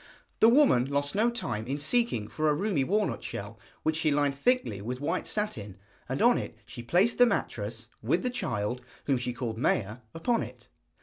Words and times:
The 0.39 0.49
woman 0.49 0.85
lost 0.85 1.13
no 1.13 1.29
time 1.29 1.67
in 1.67 1.77
seeking 1.77 2.27
for 2.27 2.49
a 2.49 2.55
roomy 2.55 2.83
walnut 2.83 3.23
shell, 3.23 3.59
which 3.83 3.97
she 3.97 4.09
lined 4.09 4.33
thickly 4.35 4.81
with 4.81 4.99
white 4.99 5.27
satin, 5.27 5.77
and 6.09 6.23
on 6.23 6.39
it 6.39 6.57
she 6.65 6.81
placed 6.81 7.19
the 7.19 7.27
mattress, 7.27 7.85
with 8.01 8.23
the 8.23 8.31
child, 8.31 8.81
whom 9.05 9.19
she 9.19 9.31
called 9.31 9.59
Maia, 9.59 9.97
upon 10.15 10.41
it. 10.41 10.69